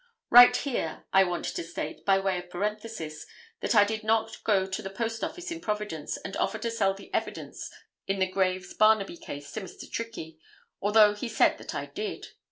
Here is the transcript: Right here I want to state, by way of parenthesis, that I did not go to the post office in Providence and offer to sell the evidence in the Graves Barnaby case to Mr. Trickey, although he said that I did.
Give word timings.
Right 0.31 0.55
here 0.57 1.05
I 1.13 1.23
want 1.23 1.45
to 1.45 1.63
state, 1.63 2.03
by 2.05 2.17
way 2.17 2.39
of 2.39 2.49
parenthesis, 2.49 3.27
that 3.59 3.75
I 3.75 3.83
did 3.83 4.03
not 4.03 4.43
go 4.43 4.65
to 4.65 4.81
the 4.81 4.89
post 4.89 5.23
office 5.23 5.51
in 5.51 5.61
Providence 5.61 6.17
and 6.17 6.35
offer 6.37 6.57
to 6.57 6.71
sell 6.71 6.95
the 6.95 7.13
evidence 7.13 7.71
in 8.07 8.17
the 8.17 8.25
Graves 8.25 8.73
Barnaby 8.73 9.17
case 9.17 9.51
to 9.51 9.61
Mr. 9.61 9.87
Trickey, 9.87 10.39
although 10.81 11.13
he 11.13 11.29
said 11.29 11.59
that 11.59 11.75
I 11.75 11.85
did. 11.85 12.29